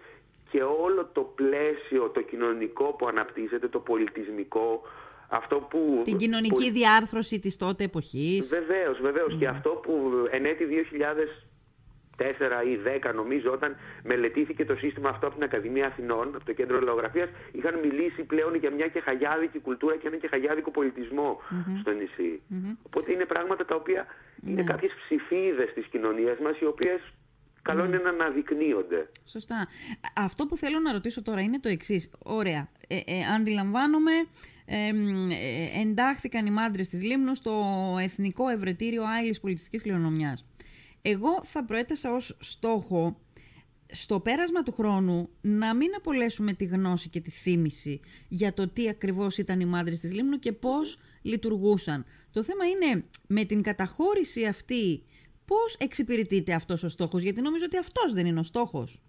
και 0.51 0.63
όλο 0.63 1.09
το 1.13 1.21
πλαίσιο, 1.21 2.09
το 2.09 2.21
κοινωνικό 2.21 2.83
που 2.83 3.07
αναπτύσσεται, 3.07 3.67
το 3.67 3.79
πολιτισμικό, 3.79 4.81
αυτό 5.29 5.55
που, 5.55 6.01
την 6.03 6.17
κοινωνική 6.17 6.71
διάρθρωση 6.71 7.39
της 7.39 7.57
τότε 7.57 7.83
εποχής. 7.83 8.50
Βεβαίως, 8.50 9.01
βεβαίως. 9.01 9.36
Και 9.39 9.45
ναι. 9.45 9.51
αυτό 9.51 9.69
που 9.69 10.12
εν 10.31 10.45
έτη 10.45 10.65
ή 12.71 12.79
10 13.09 13.13
νομίζω 13.15 13.51
όταν 13.51 13.75
μελετήθηκε 14.03 14.65
το 14.65 14.75
σύστημα 14.75 15.09
αυτό 15.09 15.25
από 15.27 15.35
την 15.35 15.43
Ακαδημία 15.43 15.85
Αθηνών, 15.85 16.27
από 16.35 16.45
το 16.45 16.53
Κέντρο 16.53 16.79
Λαογραφίας, 16.79 17.29
είχαν 17.51 17.79
μιλήσει 17.79 18.23
πλέον 18.23 18.55
για 18.55 18.71
μια 18.71 18.88
κεχαγιάδικη 18.88 19.59
κουλτούρα 19.59 19.95
και 19.95 20.07
ένα 20.07 20.17
κεχαγιάδικο 20.17 20.71
πολιτισμό 20.71 21.41
στο 21.79 21.91
νησί. 21.91 22.41
Οπότε 22.83 23.11
είναι 23.11 23.25
πράγματα 23.25 23.65
τα 23.65 23.75
οποία 23.75 24.05
είναι 24.45 24.61
ναι. 24.61 24.71
κάποιες 24.71 24.91
ψηφίδες 25.03 25.73
της 25.73 25.85
κοινωνίας 25.85 26.39
μας 26.39 26.59
οι 26.59 26.65
οποίες 26.65 26.99
καλό 27.61 27.85
είναι 27.85 27.97
να 27.97 28.09
αναδεικνύονται. 28.09 29.09
Σωστά. 29.23 29.67
Αυτό 30.15 30.45
που 30.45 30.57
θέλω 30.57 30.79
να 30.79 30.91
ρωτήσω 30.91 31.21
τώρα 31.21 31.41
είναι 31.41 31.59
το 31.59 31.69
εξής. 31.69 32.11
Ωραία. 32.23 32.69
Ε, 32.88 32.95
ε, 32.95 33.25
αντιλαμβάνομαι, 33.35 34.11
ε, 34.65 34.91
εντάχθηκαν 35.81 36.45
οι 36.45 36.51
μάντρες 36.51 36.89
της 36.89 37.03
Λίμνου 37.03 37.35
στο 37.35 37.65
Εθνικό 38.01 38.47
Ευρετήριο 38.47 39.03
Άιλης 39.03 39.39
Πολιτιστικής 39.39 39.81
Κληρονομιάς. 39.81 40.45
Εγώ 41.01 41.43
θα 41.43 41.65
προέτασα 41.65 42.13
ως 42.13 42.37
στόχο 42.39 43.19
στο 43.91 44.19
πέρασμα 44.19 44.63
του 44.63 44.71
χρόνου 44.71 45.29
να 45.41 45.75
μην 45.75 45.89
απολέσουμε 45.97 46.53
τη 46.53 46.65
γνώση 46.65 47.09
και 47.09 47.19
τη 47.19 47.29
θύμηση 47.31 48.01
για 48.27 48.53
το 48.53 48.69
τι 48.69 48.89
ακριβώς 48.89 49.37
ήταν 49.37 49.59
οι 49.59 49.65
μάντρες 49.65 49.99
της 49.99 50.13
Λίμνου 50.13 50.39
και 50.39 50.51
πώς 50.51 50.99
λειτουργούσαν. 51.21 52.05
Το 52.31 52.43
θέμα 52.43 52.65
είναι 52.65 53.05
με 53.27 53.43
την 53.43 53.61
καταχώρηση 53.61 54.45
αυτή 54.45 55.03
πώς 55.45 55.75
εξυπηρετείται 55.79 56.53
αυτός 56.53 56.83
ο 56.83 56.89
στόχος, 56.89 57.21
γιατί 57.21 57.41
νομίζω 57.41 57.65
ότι 57.65 57.77
αυτός 57.77 58.13
δεν 58.13 58.25
είναι 58.25 58.39
ο 58.39 58.43
στόχος. 58.43 59.01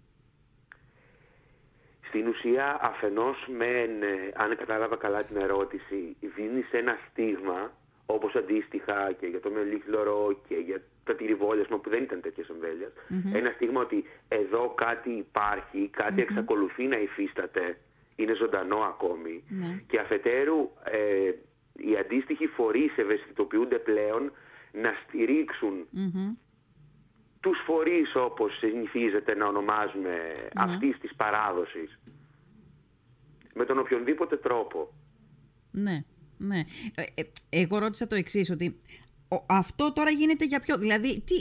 Στην 2.07 2.27
ουσία 2.27 2.79
αφενός 2.81 3.47
μεν, 3.57 4.03
ε, 4.03 4.31
αν 4.35 4.57
κατάλαβα 4.57 4.95
καλά 4.95 5.23
την 5.23 5.37
ερώτηση, 5.37 6.15
δίνεις 6.35 6.71
ένα 6.71 6.97
στίγμα, 7.09 7.71
όπως 8.13 8.35
αντίστοιχα 8.35 9.11
και 9.19 9.25
για 9.27 9.39
το 9.39 9.49
Μελίχλωρο 9.49 10.41
και 10.47 10.55
για 10.55 10.81
τα 11.03 11.15
τυριβόλια 11.15 11.65
που 11.67 11.89
δεν 11.89 12.03
ήταν 12.03 12.21
τέτοιες 12.21 12.49
ένα 13.33 13.51
στίγμα 13.55 13.81
ότι 13.81 14.03
εδώ 14.27 14.73
κάτι 14.75 15.09
υπάρχει, 15.09 15.89
εξακολουθεί 16.21 16.83
να 16.83 16.97
υφίσταται, 16.97 17.77
είναι 18.15 18.33
ζωντανό 18.33 18.83
ναι. 19.47 19.81
και 19.87 19.99
αφετέρου 19.99 20.69
ε, 20.83 21.31
οι 21.75 21.97
αντίστοιχοι 21.97 22.47
φορείς 22.47 22.97
ευαισθητοποιούνται 22.97 23.77
πλέον 23.77 24.31
να 24.71 24.91
στηρίξουν 25.03 25.87
mm-hmm. 25.95 26.37
τους 27.39 27.57
φορείς 27.65 28.15
όπως 28.15 28.57
συνηθίζεται 28.57 29.35
να 29.35 29.45
ονομάζουμε 29.47 30.31
mm-hmm. 30.33 30.49
αυτής 30.53 30.97
της 30.99 31.15
παράδοσης 31.15 31.99
με 33.53 33.65
τον 33.65 33.79
οποιονδήποτε 33.79 34.37
τρόπο. 34.37 34.93
Ναι, 35.71 36.03
ναι. 36.41 36.63
Ε, 36.95 37.03
ε, 37.13 37.23
εγώ 37.49 37.77
ρώτησα 37.77 38.07
το 38.07 38.15
εξής, 38.15 38.49
ότι 38.49 38.79
αυτό 39.45 39.93
τώρα 39.93 40.09
γίνεται 40.09 40.45
για 40.45 40.59
ποιο, 40.59 40.77
δηλαδή 40.77 41.19
τι, 41.19 41.35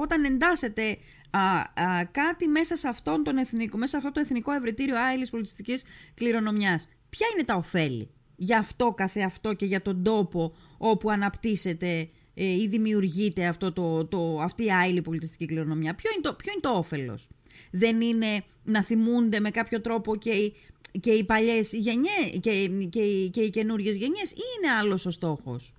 όταν 0.00 0.24
εντάσσεται 0.24 0.98
α, 1.30 2.04
κάτι 2.10 2.48
μέσα 2.48 2.76
σε, 2.76 2.88
αυτόν 2.88 3.24
τον 3.24 3.36
εθνικό, 3.36 3.78
μέσα 3.78 3.90
σε 3.90 3.96
αυτό 3.96 4.12
το 4.12 4.20
εθνικό 4.20 4.52
ευρετήριο 4.52 4.98
άειλης 4.98 5.30
πολιτιστικής 5.30 5.84
κληρονομιάς, 6.14 6.88
ποια 7.10 7.26
είναι 7.34 7.44
τα 7.44 7.54
ωφέλη 7.54 8.10
για 8.36 8.58
αυτό 8.58 8.92
καθεαυτό 8.96 9.52
και 9.52 9.66
για 9.66 9.82
τον 9.82 10.02
τόπο 10.02 10.54
όπου 10.78 11.10
αναπτύσσεται 11.10 12.08
ε, 12.34 12.44
ή 12.44 12.68
δημιουργείται 12.68 13.46
αυτό 13.46 13.72
το, 13.72 14.04
το, 14.04 14.40
αυτή 14.40 14.64
η 14.64 14.72
άειλη 14.72 15.02
πολιτιστική 15.02 15.46
κληρονομιά; 15.46 15.94
Ποιο 15.94 16.10
είναι 16.12 16.22
το, 16.22 16.34
ποιο 16.34 16.52
είναι 16.52 16.60
το 16.60 16.78
όφελος; 16.78 17.28
Δεν 17.70 18.00
είναι 18.00 18.44
να 18.64 18.82
θυμούνται 18.82 19.40
με 19.40 19.50
κάποιο 19.50 19.80
τρόπο 19.80 20.16
και 20.16 20.30
οι, 20.30 20.54
και 21.00 21.10
οι 21.10 21.24
παλιές 21.24 21.72
γενιές 21.72 22.38
και, 22.40 22.68
και, 22.90 23.28
και 23.32 23.40
οι 23.40 23.50
καινούργιες 23.50 23.96
γενιές 23.96 24.32
ή 24.32 24.42
είναι 24.56 24.72
άλλος 24.72 25.06
ο 25.06 25.10
στόχος; 25.10 25.74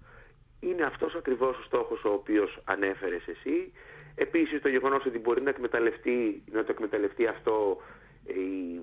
Είναι 0.60 0.84
αυτός 0.84 1.16
ακριβώς 1.16 1.58
ο 1.58 1.64
στόχος 1.64 2.04
ο 2.04 2.10
οποίος 2.10 2.60
ανέφερες 2.64 3.28
εσύ. 3.28 3.72
Επίσης 4.16 4.62
το 4.62 4.70
γεγονός 4.70 5.06
ότι 5.06 5.20
μπορεί 5.20 5.42
να, 5.42 5.50
εκμεταλλευτεί, 5.50 6.44
να 6.52 6.64
το 6.64 6.72
εκμεταλλευτεί 6.72 7.28
αυτό 7.28 7.78
η, 8.24 8.80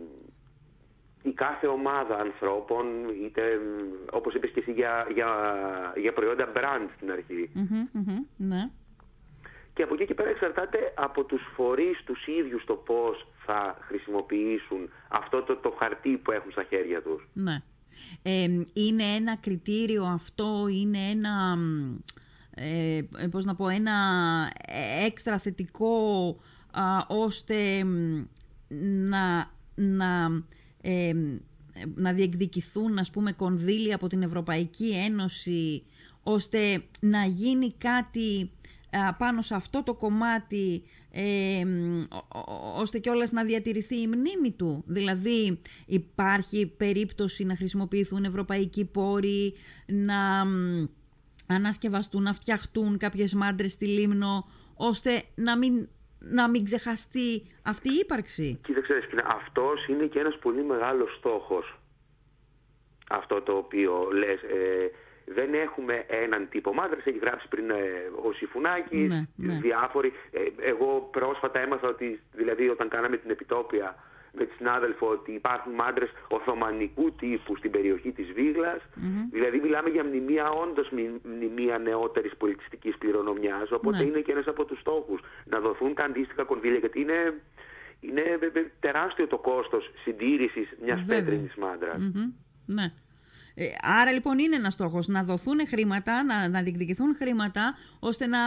η 1.23 1.33
κάθε 1.33 1.67
ομάδα 1.67 2.19
ανθρώπων, 2.19 2.87
είτε 3.25 3.61
όπως 4.13 4.35
είπες 4.35 4.51
και 4.51 4.61
εσύ 4.61 4.73
για, 4.73 5.07
για, 5.15 5.29
για 5.97 6.13
προϊόντα 6.13 6.53
brand 6.57 6.89
στην 6.97 7.11
αρχη 7.11 7.51
ναι. 8.37 8.71
Και 9.75 9.83
από 9.85 9.95
εκεί 9.95 10.05
και 10.05 10.15
πέρα 10.15 10.29
εξαρτάται 10.29 10.93
από 10.97 11.25
τους 11.25 11.43
φορείς 11.55 12.03
τους 12.05 12.27
ίδιους 12.27 12.65
το 12.65 12.75
πώς 12.75 13.27
θα 13.49 13.77
χρησιμοποιήσουν 13.81 14.89
αυτό 15.09 15.43
το, 15.43 15.57
το 15.57 15.75
χαρτί 15.79 16.17
που 16.17 16.33
έχουν 16.33 16.51
στα 16.51 16.65
χέρια 16.69 17.03
τους. 17.03 17.29
Ναι. 17.33 17.63
είναι 18.73 19.03
ένα 19.03 19.37
κριτήριο 19.37 20.05
αυτό, 20.05 20.67
είναι 20.73 20.99
ένα, 20.99 21.59
ε, 22.55 23.01
πώς 23.31 23.45
να 23.45 23.55
πω, 23.55 23.69
ένα 23.69 23.97
έξτρα 25.07 25.39
θετικό 25.39 26.37
ώστε 27.09 27.85
να, 29.09 29.51
να 29.75 30.29
να 31.95 32.13
διεκδικηθούν 32.13 32.99
ας 32.99 33.11
πούμε 33.11 33.33
κονδύλια 33.33 33.95
από 33.95 34.07
την 34.07 34.23
Ευρωπαϊκή 34.23 34.91
Ένωση 34.91 35.83
ώστε 36.23 36.83
να 37.01 37.25
γίνει 37.25 37.75
κάτι 37.79 38.51
πάνω 39.19 39.43
σε 39.43 39.55
αυτό 39.55 39.83
το 39.83 39.95
κομμάτι 39.95 40.83
ε, 41.21 41.65
ώστε 42.77 42.99
κιόλας 42.99 43.33
να 43.33 43.45
διατηρηθεί 43.45 44.01
η 44.01 44.07
μνήμη 44.07 44.53
του. 44.57 44.85
Δηλαδή 44.87 45.61
υπάρχει 45.87 46.75
περίπτωση 46.77 47.45
να 47.45 47.57
χρησιμοποιηθούν 47.57 48.25
ευρωπαϊκοί 48.25 48.85
πόροι, 48.85 49.55
να 49.87 50.45
ανασκευαστούν, 51.47 52.23
να 52.23 52.33
φτιαχτούν 52.33 52.99
κάποιες 52.99 53.35
μάντρες 53.35 53.73
στη 53.73 53.87
Λίμνο, 53.87 54.49
ώστε 54.77 55.23
να 55.35 55.59
μην 55.59 55.89
να 56.19 56.49
μην 56.49 56.65
ξεχαστεί 56.65 57.43
αυτή 57.63 57.89
η 57.89 57.99
ύπαρξη. 58.03 58.59
Κοίταξε, 58.63 59.03
αυτός 59.25 59.87
είναι 59.89 60.07
και 60.07 60.19
ένας 60.19 60.39
πολύ 60.39 60.63
μεγάλος 60.63 61.15
στόχος. 61.17 61.81
Αυτό 63.11 63.43
το 63.43 63.53
οποίο 63.53 64.09
λες. 64.13 64.43
Ε, 64.43 64.91
δεν 65.35 65.55
έχουμε 65.55 66.05
έναν 66.07 66.49
τύπο 66.51 66.75
μάδρας, 66.75 67.05
έχει 67.05 67.19
γράψει 67.19 67.49
πριν 67.49 67.71
ε, 67.71 67.75
ο 68.25 68.33
Σιφουνάκης, 68.33 69.09
ναι, 69.09 69.27
ναι. 69.37 69.59
διάφοροι. 69.63 70.13
Ε, 70.31 70.69
εγώ 70.71 71.09
πρόσφατα 71.13 71.61
έμαθα 71.61 71.89
ότι 71.89 72.21
δηλαδή 72.33 72.69
όταν 72.69 72.89
κάναμε 72.89 73.17
την 73.17 73.31
επιτόπια 73.31 73.97
με 74.33 74.45
τη 74.45 74.55
συνάδελφο 74.55 75.07
ότι 75.09 75.33
υπάρχουν 75.33 75.73
μάντρε 75.73 76.07
Οθωμανικού 76.29 77.13
τύπου 77.13 77.57
στην 77.57 77.71
περιοχή 77.71 78.13
της 78.13 78.33
βιγλας 78.33 78.81
Δηλαδή 79.31 79.59
μιλάμε 79.59 79.89
για 79.89 80.05
μνημεία 80.05 80.51
όντως 80.51 80.91
μνημεία 81.23 81.79
νεότερης 81.79 82.37
πολιτιστικής 82.37 82.99
κληρονομιάς. 82.99 83.71
Οπότε 83.71 83.97
ναι. 83.97 84.05
είναι 84.05 84.21
και 84.21 84.33
ένας 84.33 84.47
από 84.47 84.65
τους 84.65 84.81
στόχους 84.81 85.21
να 85.45 85.61
δοθούν 85.61 85.95
τα 85.95 86.05
αντίστοιχα 86.05 86.45
κονδύλια 86.45 86.79
γιατί 86.79 87.01
είναι, 87.01 87.35
είναι 88.01 88.39
τεράστιο 88.81 89.27
το 89.27 89.39
κόστος 89.39 89.91
συντήρησης 90.05 90.69
μιας 90.83 91.05
πέτρινης 91.07 91.55
Ναι. 92.67 92.93
Ε, 93.61 93.67
άρα 93.81 94.13
λοιπόν 94.13 94.39
είναι 94.39 94.57
ένα 94.57 94.71
στόχος 94.71 95.09
να 95.09 95.23
δοθούν 95.23 95.67
χρήματα, 95.67 96.25
να, 96.25 96.49
να 96.49 96.63
διεκδικηθούν 96.63 97.15
χρήματα 97.15 97.75
ώστε 98.01 98.27
να, 98.27 98.39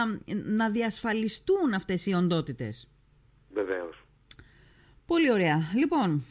να 0.44 0.70
διασφαλιστούν 0.70 1.72
αυτές 1.74 2.06
οι 2.06 2.14
οντότητες. 2.14 2.90
Βεβαίως. 3.52 4.04
Πολύ 5.06 5.30
ωραία. 5.30 5.58
Λοιπόν, 5.76 6.24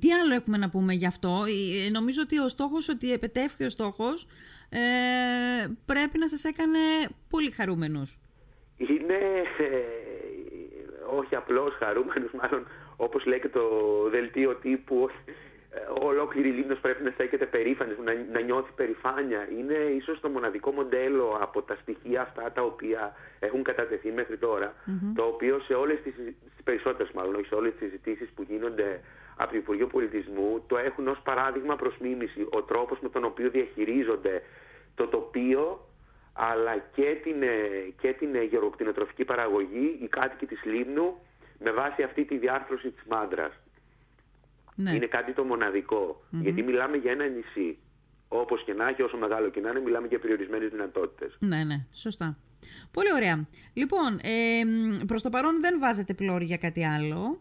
τι 0.00 0.12
άλλο 0.12 0.34
έχουμε 0.34 0.56
να 0.56 0.70
πούμε 0.70 0.92
γι' 0.92 1.06
αυτό; 1.06 1.44
Ε, 1.86 1.90
νομίζω 1.90 2.22
ότι 2.22 2.38
ο 2.38 2.48
στόχος, 2.48 2.88
ότι 2.88 3.12
επετεύχθη 3.12 3.64
ο 3.64 3.70
στόχος, 3.70 4.26
ε, 4.68 4.78
πρέπει 5.84 6.18
να 6.18 6.28
σας 6.28 6.44
έκανε 6.44 6.78
πολύ 7.28 7.50
χαρούμενους. 7.50 8.18
Είναι 8.76 9.18
ε, 9.58 9.80
όχι 11.18 11.34
απλώς 11.34 11.74
χαρούμενους, 11.74 12.32
μάλλον 12.32 12.66
όπως 12.96 13.24
λέει 13.24 13.40
και 13.40 13.48
το 13.48 13.62
δελτίο 14.10 14.54
τύπου, 14.54 15.08
ε, 15.24 15.32
ολόκληρη 16.02 16.48
η 16.48 16.52
Λίμνος 16.52 16.78
πρέπει 16.78 17.02
να 17.02 17.10
στέκεται 17.10 17.46
περήφανη, 17.46 17.94
να, 18.04 18.12
να 18.32 18.40
νιώθει 18.40 18.72
περηφάνεια. 18.72 19.48
Είναι 19.58 19.74
ίσως 19.74 20.20
το 20.20 20.28
μοναδικό 20.28 20.70
μοντέλο 20.70 21.38
από 21.40 21.62
τα 21.62 21.76
στοιχεία 21.82 22.20
αυτά 22.20 22.52
τα 22.52 22.62
οποία 22.62 23.12
έχουν 23.38 23.62
κατατεθεί 23.62 24.12
μέχρι 24.12 24.38
το 25.14 25.22
οποίο 25.22 25.60
σε 25.60 25.74
όλες 25.74 26.02
τις, 26.02 26.14
τις 26.54 26.64
περισσότερες 26.64 27.12
μάλλον, 27.12 27.34
όχι 27.34 27.46
σε 27.46 27.54
όλες 27.54 27.72
τις 27.72 27.80
συζητήσεις 27.80 28.28
που 28.34 28.42
γίνονται 28.42 29.00
από 29.36 29.50
το 29.50 29.56
Υπουργείο 29.56 29.86
Πολιτισμού, 29.86 30.64
το 30.66 30.78
έχουν 30.78 31.08
ως 31.08 31.20
παράδειγμα 31.20 31.76
προς 31.76 31.96
μίμηση 31.98 32.46
ο 32.50 32.62
τρόπος 32.62 32.98
με 33.00 33.08
τον 33.08 33.24
οποίο 33.24 33.50
διαχειρίζονται 33.50 34.42
το 34.94 35.06
τοπίο 35.06 35.84
αλλά 36.32 36.78
και 36.94 37.18
την, 37.22 37.42
ε, 37.42 37.48
και 38.00 38.12
την 38.12 38.34
ε, 38.34 38.42
γεωροκτηνοτροφική 38.42 39.24
παραγωγή, 39.24 39.98
οι 40.02 40.08
κάτοικοι 40.08 40.46
της 40.46 40.64
Λίμνου, 40.64 41.16
με 41.58 41.70
βάση 41.70 42.02
αυτή 42.02 42.24
τη 42.24 42.38
διάρθρωση 42.38 42.90
της 42.90 43.02
μάντρας. 43.08 43.52
Ναι. 44.80 44.94
Είναι 44.94 45.06
κάτι 45.06 45.32
το 45.32 45.44
μοναδικο 45.44 46.24
Γιατί 46.30 46.62
μιλάμε 46.62 46.96
για 46.96 47.12
ένα 47.12 47.26
νησί. 47.26 47.78
Όπως 48.28 48.64
και 48.64 48.72
να 48.72 48.88
έχει, 48.88 49.02
όσο 49.02 49.16
μεγάλο 49.16 49.50
και 49.50 49.60
να 49.60 49.70
είναι, 49.70 49.80
μιλάμε 49.80 50.06
για 50.06 50.18
περιορισμένες 50.18 50.70
δυνατότητες. 50.70 51.36
Ναι, 51.38 51.64
ναι, 51.64 51.86
σωστά. 51.92 52.38
Πολύ 52.90 53.12
ωραία. 53.14 53.48
Λοιπόν, 53.72 54.18
ε, 54.22 54.62
προς 55.06 55.22
το 55.22 55.28
παρόν 55.28 55.60
δεν 55.60 55.78
βάζετε 55.78 56.14
πλώρη 56.14 56.44
για 56.44 56.56
κάτι 56.56 56.84
άλλο. 56.84 57.40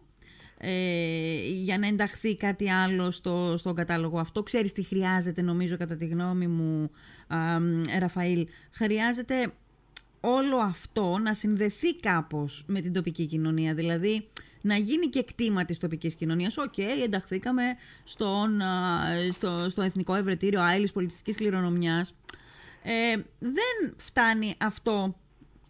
Ε, 0.62 1.40
για 1.46 1.78
να 1.78 1.88
ενταχθεί 1.88 2.36
κάτι 2.36 2.72
άλλο 2.72 3.12
στο, 3.12 3.54
στον 3.58 3.76
κατάλογο 3.76 4.20
αυτό. 4.20 4.44
Ξέρεις 4.44 4.74
τι 4.74 4.84
χρειάζεται 4.84 5.42
νομίζω 5.42 5.78
κατά 5.78 5.96
τη 5.96 6.06
γνώμη 6.06 6.48
μου, 6.48 6.92
α, 7.28 7.38
Ραφαήλ. 8.00 8.48
Χρειάζεται 8.72 9.54
όλο 10.22 10.58
αυτό 10.58 11.18
να 11.22 11.34
συνδεθεί 11.34 11.96
κάπως 11.96 12.64
με 12.68 12.82
την 12.82 12.94
τοπική 12.94 13.26
κοινωνία. 13.26 13.74
Δηλαδή, 13.74 14.28
να 14.62 14.76
γίνει 14.76 15.08
και 15.08 15.24
κτήμα 15.24 15.66
της 15.66 15.80
τοπικής 15.80 16.16
κοινωνίας. 16.16 16.58
Okay, 16.58 17.04
ενταχθήκαμε 17.04 17.64
στον, 18.04 18.62
στο, 19.32 19.70
στο 19.70 19.82
Εθνικό 19.82 20.16
Ευρετήριο 20.16 20.62
Άυλης 20.62 20.92
Πολιτιστικής 20.92 21.36
Κληρονομιάς. 21.36 22.16
Ε, 22.84 23.16
δεν 23.40 23.94
φτάνει 23.96 24.56
αυτό 24.58 25.16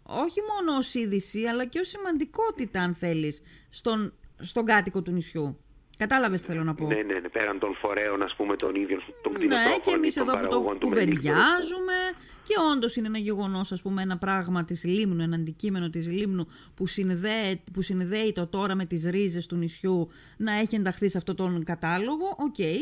όχι 0.02 0.40
μόνο 0.40 0.78
ως 0.78 0.94
είδηση, 0.94 1.44
αλλά 1.44 1.64
και 1.64 1.78
ως 1.78 1.88
σημαντικότητα, 1.88 2.82
αν 2.82 2.94
θέλεις, 2.94 3.42
στον, 3.68 4.12
στον 4.38 4.64
κάτοικο 4.64 5.02
του 5.02 5.10
νησιού. 5.10 5.58
Κατάλαβες 6.00 6.40
τι 6.40 6.46
θέλω 6.46 6.64
να 6.64 6.74
πω. 6.74 6.86
Ναι, 6.86 6.94
ναι, 6.94 7.18
ναι, 7.18 7.28
πέραν 7.28 7.58
των 7.58 7.74
φορέων, 7.74 8.22
ας 8.22 8.34
πούμε, 8.34 8.56
των 8.56 8.74
ίδιων 8.74 9.02
των 9.22 9.32
κτηνοτρόφων. 9.34 9.70
Ναι, 9.70 9.78
και 9.78 9.90
εμείς 9.90 10.16
εδώ 10.16 10.36
που 10.36 10.48
το 10.48 10.60
κουβεντιάζουμε. 10.80 11.98
Και 12.42 12.54
όντως 12.72 12.96
είναι 12.96 13.06
ένα 13.06 13.18
γεγονός, 13.18 13.72
ας 13.72 13.82
πούμε, 13.82 14.02
ένα 14.02 14.18
πράγμα 14.18 14.64
της 14.64 14.84
Λήμνου, 14.84 15.22
ένα 15.22 15.36
αντικείμενο 15.36 15.90
της 15.90 16.08
Λήμνου 16.08 16.46
που 16.74 16.86
συνδέει, 16.86 17.62
που 17.72 17.82
συνδέει 17.82 18.32
το 18.32 18.46
τώρα 18.46 18.74
με 18.74 18.84
τις 18.84 19.04
ρίζες 19.04 19.46
του 19.46 19.56
νησιού 19.56 20.08
να 20.36 20.52
έχει 20.52 20.74
ενταχθεί 20.74 21.08
σε 21.08 21.18
αυτόν 21.18 21.36
τον 21.36 21.64
κατάλογο. 21.64 22.36
Okay. 22.38 22.78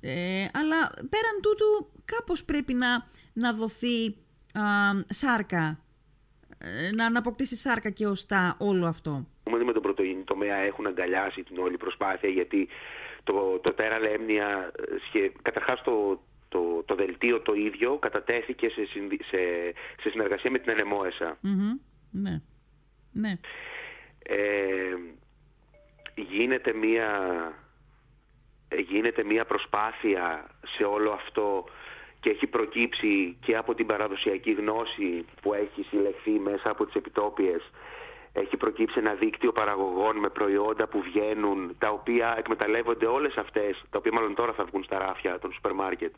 Ε, 0.00 0.46
αλλά 0.52 0.88
πέραν 0.88 1.40
τούτου, 1.42 2.00
κάπως 2.04 2.44
πρέπει 2.44 2.74
να, 2.74 3.08
να 3.32 3.52
δοθεί 3.52 4.06
α, 4.52 4.62
σάρκα, 5.08 5.80
ε, 6.58 6.90
να 6.90 7.06
να 7.06 7.15
αποκτήσει 7.15 7.56
σάρκα 7.56 7.90
και 7.90 8.06
οστά 8.06 8.56
όλο 8.58 8.86
αυτό 8.86 9.26
τομέα 10.44 10.58
έχουν 10.58 10.86
αγκαλιάσει 10.86 11.42
την 11.42 11.58
όλη 11.58 11.76
προσπάθεια 11.76 12.28
γιατί 12.28 12.68
το, 13.24 13.58
το 13.58 13.72
τέρα 13.72 13.98
λέμνια, 13.98 14.72
ε, 15.12 15.28
καταρχάς 15.42 15.82
το, 15.82 16.20
το, 16.48 16.82
το 16.84 16.94
δελτίο 16.94 17.40
το 17.40 17.54
ίδιο 17.54 17.98
κατατέθηκε 17.98 18.68
σε, 18.68 18.86
σε, 19.30 19.38
σε 20.02 20.10
συνεργασία 20.10 20.50
με 20.50 20.58
την 20.58 20.72
ενεμοεσα 20.72 21.38
Ναι. 22.10 22.40
ναι. 23.12 23.38
Ε, 24.22 24.94
γίνεται 26.14 26.72
μία 26.72 27.08
γίνεται 28.88 29.24
μία 29.24 29.44
προσπάθεια 29.44 30.46
σε 30.76 30.84
όλο 30.84 31.10
αυτό 31.10 31.64
και 32.20 32.30
έχει 32.30 32.46
προκύψει 32.46 33.36
και 33.40 33.56
από 33.56 33.74
την 33.74 33.86
παραδοσιακή 33.86 34.52
γνώση 34.52 35.24
που 35.42 35.54
έχει 35.54 35.82
συλλεχθεί 35.82 36.30
μέσα 36.30 36.70
από 36.70 36.86
τις 36.86 36.94
επιτόπιες 36.94 37.70
έχει 38.36 38.56
προκύψει 38.56 38.98
ένα 38.98 39.14
δίκτυο 39.14 39.52
παραγωγών 39.52 40.16
με 40.16 40.28
προϊόντα 40.28 40.86
που 40.86 41.02
βγαίνουν, 41.02 41.74
τα 41.78 41.90
οποία 41.90 42.34
εκμεταλλεύονται 42.38 43.06
όλες 43.06 43.36
αυτές, 43.36 43.84
τα 43.90 43.98
οποία 43.98 44.12
μάλλον 44.12 44.34
τώρα 44.34 44.52
θα 44.52 44.64
βγουν 44.64 44.84
στα 44.84 44.98
ράφια 44.98 45.38
των 45.38 45.52
σούπερ 45.52 45.72
μάρκετ, 45.72 46.14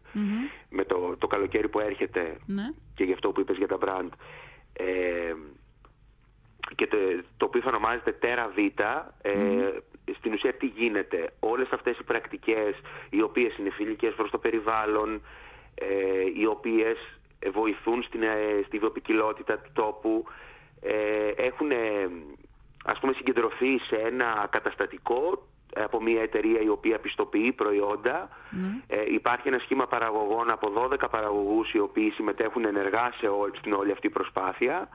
με 0.68 0.84
το, 0.84 1.16
το 1.18 1.26
καλοκαίρι 1.26 1.68
που 1.68 1.80
ερχεται 1.80 2.36
ναι. 2.46 2.62
και 2.94 3.04
γι' 3.04 3.12
αυτό 3.12 3.30
που 3.32 3.40
είπες 3.40 3.56
για 3.56 3.66
τα 3.66 3.78
brand. 3.80 4.08
Ε, 4.72 5.34
και 6.74 6.86
το, 6.86 6.96
το 7.36 7.44
οποίο 7.44 7.60
θα 7.60 7.68
ονομάζεται 7.68 8.18
Terra 8.22 8.58
Vita, 8.58 9.02
ε, 9.22 9.32
στην 10.18 10.32
ουσία 10.32 10.52
τι 10.52 10.66
γίνεται. 10.66 11.30
Όλες 11.40 11.68
αυτές 11.70 11.98
οι 11.98 12.02
πρακτικές, 12.02 12.74
οι 13.10 13.22
οποίες 13.22 13.56
είναι 13.56 13.70
φιλικές 13.70 14.14
προς 14.14 14.30
το 14.30 14.38
περιβάλλον, 14.38 15.22
ε, 15.74 16.40
οι 16.40 16.46
οποίες 16.46 16.96
βοηθούν 17.52 18.02
στην, 18.02 18.22
ε, 18.22 18.62
στη 18.66 18.78
βιοπικιλότητα 18.78 19.58
του 19.58 19.70
τόπου, 19.72 20.24
ε, 20.26 20.32
έχουν 21.36 21.70
ας 22.84 22.98
πούμε 22.98 23.12
συγκεντρωθεί 23.12 23.78
σε 23.78 23.96
ένα 23.96 24.46
καταστατικό 24.50 25.46
από 25.74 26.02
μια 26.02 26.22
εταιρεία 26.22 26.60
η 26.60 26.68
οποία 26.68 26.98
πιστοποιεί 26.98 27.52
προϊόντα. 27.52 28.28
Ναι. 28.50 28.96
Ε, 28.96 29.12
υπάρχει 29.12 29.48
ένα 29.48 29.58
σχήμα 29.58 29.86
παραγωγών 29.86 30.50
από 30.50 30.72
12 30.74 31.10
παραγωγούς 31.10 31.72
οι 31.72 31.78
οποίοι 31.78 32.10
συμμετέχουν 32.10 32.64
ενεργά 32.64 33.12
σε 33.18 33.26
στην 33.58 33.72
όλη 33.72 33.92
αυτή 33.92 34.10
προσπάθεια 34.10 34.88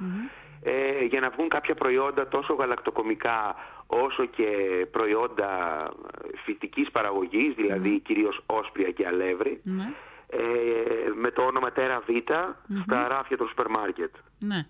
ε, 0.63 1.03
για 1.03 1.19
να 1.19 1.29
βγουν 1.29 1.49
κάποια 1.49 1.75
προϊόντα 1.75 2.27
τόσο 2.27 2.53
γαλακτοκομικά 2.53 3.55
όσο 3.87 4.25
και 4.25 4.47
προϊόντα 4.91 5.49
φυτικής 6.43 6.91
παραγωγής, 6.91 7.53
δηλαδή 7.55 7.95
mm 7.97 8.01
κυρίως 8.03 8.43
όσπρια 8.45 8.91
και 8.91 9.07
αλεύρι, 9.07 9.61
ναι. 9.63 9.93
ε, 10.27 10.39
με 11.15 11.31
το 11.31 11.41
όνομα 11.41 11.71
Terra 11.75 12.09
Vita 12.09 12.53
στα 12.83 13.07
ράφια 13.07 13.37
των 13.37 13.47
σούπερ 13.47 13.69
μάρκετ. 13.69 14.15
Ναι. 14.39 14.65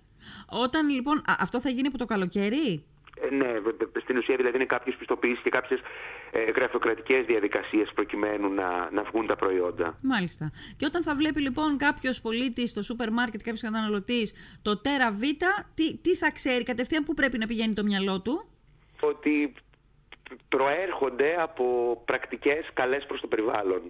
Όταν 0.49 0.89
λοιπόν. 0.89 1.21
αυτό 1.39 1.59
θα 1.61 1.69
γίνει 1.69 1.87
από 1.87 1.97
το 1.97 2.05
καλοκαίρι; 2.05 2.83
Ε, 3.21 3.35
ναι, 3.35 3.53
στην 4.01 4.17
ουσία 4.17 4.35
δηλαδή 4.35 4.55
είναι 4.55 4.65
κάποιες 4.65 4.95
πιστοποιήσεις 4.95 5.39
και 5.43 5.49
κάποιες 5.49 5.79
ε, 6.31 6.51
γραφειοκρατικές 6.51 7.25
διαδικασίες 7.25 7.91
προκειμένου 7.95 8.53
να, 8.53 8.89
να 8.91 9.03
βγουν 9.03 9.27
τα 9.27 9.35
προϊόντα. 9.35 9.97
Μάλιστα. 10.01 10.51
Και 10.77 10.85
όταν 10.85 11.03
θα 11.03 11.15
βλέπει 11.15 11.41
λοιπόν 11.41 11.77
κάποιος 11.77 12.21
πολίτης 12.21 12.69
στο 12.69 12.81
σούπερ 12.81 13.11
μάρκετ, 13.11 13.41
κάποιος 13.41 13.61
καταναλωτής, 13.61 14.33
το 14.61 14.77
τέρα 14.77 15.11
Β, 15.11 15.21
τι, 15.73 15.97
τι 15.97 16.15
θα 16.15 16.31
ξέρει 16.31 16.63
κατευθείαν, 16.63 17.03
πού 17.03 17.13
πρέπει 17.13 17.37
να 17.37 17.47
πηγαίνει 17.47 17.73
το 17.73 17.83
μυαλό 17.83 18.21
του; 18.21 18.45
Ότι 19.01 19.53
προέρχονται 20.49 21.35
από 21.41 21.65
πρακτικές 22.05 22.69
καλές 22.73 23.05
προς 23.05 23.21
το 23.21 23.27
περιβάλλον 23.27 23.81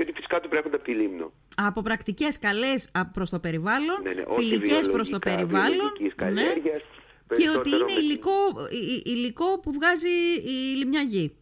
και 0.00 0.06
ότι 0.08 0.16
φυσικά 0.16 0.40
του 0.40 0.48
προέρχονται 0.48 0.76
από 0.76 0.84
τη 0.84 0.92
Λίμνο 0.92 1.32
από 1.56 1.82
πρακτικές 1.82 2.38
καλές 2.38 2.90
προς 3.12 3.30
το 3.30 3.38
περιβάλλον, 3.38 4.02
ναι, 4.02 4.12
ναι, 4.12 4.24
φιλικές 4.36 4.90
προς 4.90 5.08
το 5.10 5.18
περιβάλλον, 5.18 5.92
ναι, 6.32 6.42
και 7.36 7.48
ότι 7.58 7.68
είναι 7.68 7.92
υλικό, 7.98 8.32
υλικό 9.04 9.60
που 9.60 9.72
βγάζει 9.72 10.08
η 10.44 10.76
λιμιαγή. 10.76 11.36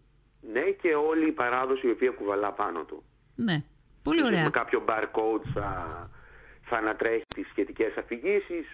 Ναι, 0.52 0.60
και 0.60 0.94
όλη 0.94 1.26
η 1.26 1.32
παράδοση 1.32 1.86
η 1.86 1.90
οποία 1.90 2.10
κουβαλά 2.10 2.52
πάνω 2.52 2.84
του. 2.84 3.02
Ναι, 3.34 3.64
πολύ 4.02 4.22
ωραία. 4.22 4.42
Με 4.42 4.50
κάποιο 4.50 4.84
barcode 4.88 5.42
θα 5.54 6.10
θα 6.68 6.76
ανατρέχει 6.76 7.24
τις 7.34 7.46
σχετικές 7.48 7.96
αφηγήσεις, 7.96 8.66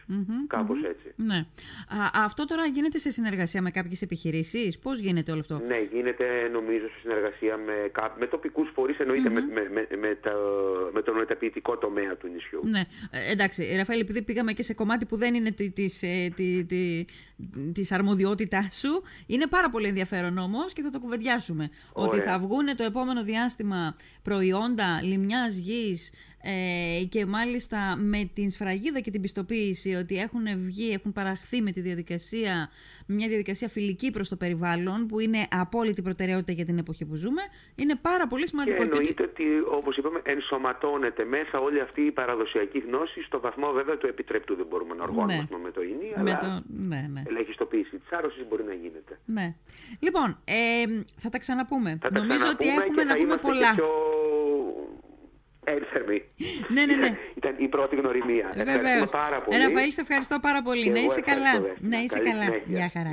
κάπως 0.47 0.83
έτσι. 0.83 1.13
Ναι. 1.17 1.37
Α, 1.37 2.11
αυτό 2.13 2.45
τώρα 2.45 2.67
γίνεται 2.67 2.99
σε 2.99 3.11
συνεργασία 3.11 3.63
με 3.63 3.71
κάποιες 3.71 4.03
επιχειρήσεις; 4.03 4.79
Πώς 4.79 4.99
γίνεται 4.99 5.31
όλο 5.31 5.41
αυτό; 5.41 5.61
Ναι, 5.67 5.79
γίνεται 5.93 6.49
νομίζω 6.53 6.87
σε 6.87 6.99
συνεργασία 7.01 7.57
με, 7.57 7.91
με 8.19 8.27
τοπικούς 8.27 8.71
φορείς, 8.75 8.97
με, 8.99 9.05
με, 9.05 9.69
με, 9.73 9.97
με, 9.97 10.19
το, 10.23 10.31
με 10.93 11.03
τον 11.03 11.15
μεταποιητικό 11.17 11.79
τομέα 11.79 12.17
του 12.17 12.29
νησιού. 12.29 12.61
Ναι. 12.65 12.83
Ε, 13.11 13.33
εντάξει, 13.33 13.75
Ραφαήλ, 13.77 14.01
επειδή 14.01 14.23
πήγαμε 14.23 14.53
και 14.53 14.63
σε 14.63 14.75
κομμάτι 14.75 15.05
που 15.07 15.17
δεν 15.17 15.35
είναι 15.35 15.51
της, 15.51 16.03
ε, 16.03 16.33
τη, 16.37 16.65
τη, 16.65 17.05
της 17.73 17.93
αρμοδιότητάς 17.93 18.79
σου, 18.79 19.03
είναι 19.27 19.47
πάρα 19.47 19.71
πολύ 19.71 19.87
ενδιαφέρον 19.87 20.39
όμως 20.39 20.73
και 20.73 20.83
θα 20.83 20.91
το 20.91 20.99
κουβεντιάσουμε. 20.99 21.71
Ότι 21.93 22.21
θα 22.21 22.39
βγουν 22.39 22.77
το 22.77 22.85
επόμενο 22.85 23.23
διάστημα 23.23 23.97
προϊόντα 24.23 25.03
λιμιάς 25.03 25.57
γης, 25.57 26.13
ε, 26.47 27.05
και 27.05 27.27
μάλιστα 27.27 27.97
με 27.99 28.31
την 28.35 28.51
σφραγίδα 28.51 29.01
και 29.01 29.11
την 29.11 29.21
πιστοποίηση 29.21 29.95
ότι 29.95 30.17
έχουν 30.17 30.43
βγει, 30.57 30.93
έχουν 30.93 31.13
παραχθεί 31.13 31.63
με 31.63 31.71
τη 31.71 31.81
διαδικασία, 31.81 32.71
μια 33.07 33.29
διαδικασία 33.29 33.69
φιλική 33.69 34.11
προς 34.11 34.29
το 34.29 34.37
περιβάλλον 34.37 35.07
που 35.07 35.21
είναι 35.21 35.47
απόλυτη 35.51 36.03
προτεραιότητα 36.03 36.53
για 36.53 36.65
την 36.65 36.79
εποχή 36.79 37.05
που 37.05 37.15
ζούμε, 37.15 37.43
είναι 37.75 37.95
πάρα 38.03 38.27
πολύ 38.27 38.49
σημαντικό. 38.49 38.77
Και 38.77 38.83
εννοείται 38.83 39.23
ότι 39.23 39.45
όπως 39.71 39.97
είπαμε 39.97 40.21
ενσωματώνεται 40.25 41.25
μέσα 41.25 41.59
όλη 41.59 41.81
αυτή 41.81 42.01
η 42.01 42.11
παραδοσιακή 42.11 42.79
γνώση 42.79 43.23
στο 43.23 43.41
βαθμό 43.41 43.73
βέβαια 43.73 43.97
του 43.97 44.07
επιτρέπτου 44.07 44.55
δεν 44.57 44.67
μπορούμε 44.67 44.95
να 44.95 45.03
οργώνουμε 45.03 45.47
ναι. 45.51 45.59
με 45.63 45.71
το 45.71 45.83
ίνι, 45.83 46.13
αλλά 46.17 46.39
το... 46.39 46.63
ναι, 46.89 47.09
ναι. 47.13 47.23
ελεγχιστοποίηση 47.27 47.99
της 47.99 48.11
άρρωσης 48.11 48.45
μπορεί 48.49 48.63
να 48.63 48.75
γίνεται. 48.75 49.19
Ναι. 49.25 49.55
Λοιπόν, 49.99 50.39
ε, 50.45 50.55
θα 51.17 51.29
τα 51.29 51.39
ξαναπούμε. 51.39 51.99
Θα 52.03 52.11
Νομίζω 52.21 52.49
ότι 52.51 52.69
έχουμε 52.69 53.05
να 53.05 53.17
πούμε 53.17 53.37
πολλά. 53.37 53.75
Πιο 53.75 53.89
ένθερμη. 55.65 56.23
ναι, 56.69 56.85
ναι, 56.87 56.95
ναι. 56.95 57.17
Ήταν 57.35 57.55
η 57.59 57.69
πρώτη 57.69 57.97
γνωριμία. 57.97 58.47
Ευχαριστούμε 58.55 59.07
πάρα 59.11 59.41
πολύ. 59.43 59.59
Ραφαήλ, 59.59 59.93
σε 59.93 60.01
ευχαριστώ 60.01 60.39
πάρα 60.41 60.63
πολύ. 60.63 60.91
να 60.91 61.01
είσαι 61.01 61.21
καλά. 61.21 61.53
Να 61.79 61.99
είσαι 62.03 62.19
καλά. 62.19 62.47
Γεια 62.67 62.91
χαρά. 62.93 63.11